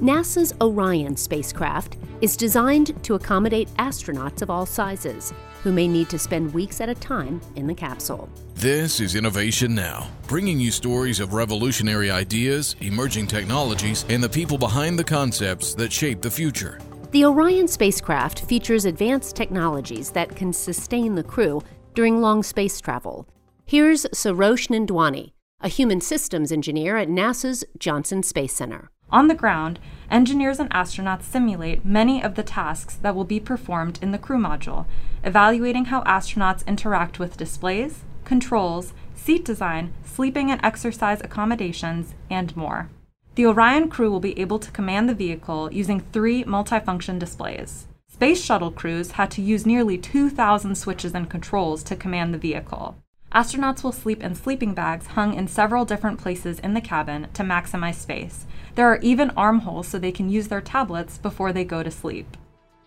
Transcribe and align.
NASA's 0.00 0.54
Orion 0.62 1.14
spacecraft 1.14 1.98
is 2.22 2.34
designed 2.34 3.04
to 3.04 3.16
accommodate 3.16 3.68
astronauts 3.76 4.40
of 4.40 4.48
all 4.48 4.64
sizes 4.64 5.34
who 5.62 5.72
may 5.72 5.86
need 5.86 6.08
to 6.08 6.18
spend 6.18 6.54
weeks 6.54 6.80
at 6.80 6.88
a 6.88 6.94
time 6.94 7.38
in 7.54 7.66
the 7.66 7.74
capsule. 7.74 8.26
This 8.54 8.98
is 8.98 9.14
Innovation 9.14 9.74
Now, 9.74 10.08
bringing 10.26 10.58
you 10.58 10.70
stories 10.70 11.20
of 11.20 11.34
revolutionary 11.34 12.10
ideas, 12.10 12.76
emerging 12.80 13.26
technologies, 13.26 14.06
and 14.08 14.24
the 14.24 14.28
people 14.28 14.56
behind 14.56 14.98
the 14.98 15.04
concepts 15.04 15.74
that 15.74 15.92
shape 15.92 16.22
the 16.22 16.30
future. 16.30 16.80
The 17.10 17.26
Orion 17.26 17.68
spacecraft 17.68 18.40
features 18.46 18.86
advanced 18.86 19.36
technologies 19.36 20.12
that 20.12 20.34
can 20.34 20.54
sustain 20.54 21.14
the 21.14 21.24
crew 21.24 21.60
during 21.94 22.22
long 22.22 22.42
space 22.42 22.80
travel. 22.80 23.28
Here's 23.66 24.06
Sarosh 24.14 24.68
Nandwani, 24.68 25.32
a 25.60 25.68
human 25.68 26.00
systems 26.00 26.52
engineer 26.52 26.96
at 26.96 27.08
NASA's 27.08 27.66
Johnson 27.78 28.22
Space 28.22 28.54
Center. 28.54 28.90
On 29.12 29.26
the 29.26 29.34
ground, 29.34 29.80
engineers 30.10 30.60
and 30.60 30.70
astronauts 30.70 31.24
simulate 31.24 31.84
many 31.84 32.22
of 32.22 32.36
the 32.36 32.42
tasks 32.42 32.94
that 32.96 33.14
will 33.14 33.24
be 33.24 33.40
performed 33.40 33.98
in 34.00 34.12
the 34.12 34.18
crew 34.18 34.38
module, 34.38 34.86
evaluating 35.24 35.86
how 35.86 36.02
astronauts 36.04 36.66
interact 36.66 37.18
with 37.18 37.36
displays, 37.36 38.04
controls, 38.24 38.92
seat 39.14 39.44
design, 39.44 39.92
sleeping 40.04 40.50
and 40.50 40.64
exercise 40.64 41.20
accommodations, 41.22 42.14
and 42.30 42.56
more. 42.56 42.88
The 43.34 43.46
Orion 43.46 43.88
crew 43.88 44.10
will 44.10 44.20
be 44.20 44.38
able 44.38 44.58
to 44.60 44.70
command 44.70 45.08
the 45.08 45.14
vehicle 45.14 45.72
using 45.72 46.00
three 46.00 46.44
multifunction 46.44 47.18
displays. 47.18 47.86
Space 48.08 48.42
shuttle 48.42 48.70
crews 48.70 49.12
had 49.12 49.30
to 49.32 49.42
use 49.42 49.66
nearly 49.66 49.96
2,000 49.96 50.74
switches 50.76 51.14
and 51.14 51.28
controls 51.28 51.82
to 51.84 51.96
command 51.96 52.34
the 52.34 52.38
vehicle. 52.38 52.96
Astronauts 53.32 53.84
will 53.84 53.92
sleep 53.92 54.24
in 54.24 54.34
sleeping 54.34 54.74
bags 54.74 55.06
hung 55.06 55.34
in 55.34 55.46
several 55.46 55.84
different 55.84 56.18
places 56.18 56.58
in 56.58 56.74
the 56.74 56.80
cabin 56.80 57.28
to 57.34 57.44
maximize 57.44 57.94
space. 57.94 58.44
There 58.74 58.88
are 58.88 58.98
even 59.02 59.30
armholes 59.30 59.86
so 59.86 59.98
they 59.98 60.10
can 60.10 60.28
use 60.28 60.48
their 60.48 60.60
tablets 60.60 61.16
before 61.16 61.52
they 61.52 61.64
go 61.64 61.84
to 61.84 61.92
sleep. 61.92 62.36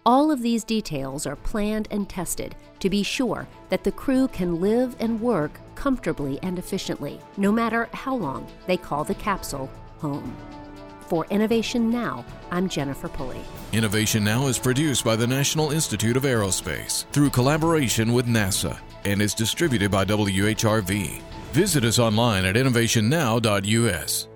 All 0.06 0.32
of 0.32 0.42
these 0.42 0.66
details 0.66 1.26
are 1.26 1.38
planned 1.38 1.88
and 1.92 2.10
tested 2.10 2.58
to 2.80 2.90
be 2.90 3.04
sure 3.04 3.48
that 3.70 3.86
the 3.86 3.92
crew 3.94 4.28
can 4.28 4.60
live 4.60 4.98
and 5.00 5.22
work 5.22 5.62
comfortably 5.76 6.40
and 6.44 6.60
efficiently, 6.60 7.22
no 7.38 7.50
matter 7.50 7.88
how 7.94 8.14
long 8.14 8.46
they 8.68 8.76
call 8.76 9.06
the 9.06 9.16
capsule 9.16 9.70
home. 10.00 10.36
For 11.08 11.26
Innovation 11.30 11.90
Now, 11.90 12.26
I'm 12.52 12.68
Jennifer 12.68 13.08
Pulley. 13.08 13.40
Innovation 13.72 14.26
Now 14.26 14.48
is 14.48 14.60
produced 14.60 15.06
by 15.06 15.16
the 15.16 15.28
National 15.28 15.72
Institute 15.72 16.18
of 16.18 16.24
Aerospace 16.24 17.06
through 17.14 17.30
collaboration 17.30 18.12
with 18.12 18.28
NASA 18.28 18.78
and 19.06 19.22
is 19.22 19.34
distributed 19.34 19.92
by 19.92 20.06
WHRV. 20.06 21.22
Visit 21.54 21.84
us 21.86 22.00
online 22.00 22.46
at 22.46 22.56
innovationnow.us. 22.56 24.28